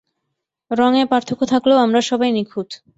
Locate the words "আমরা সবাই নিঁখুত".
1.77-2.69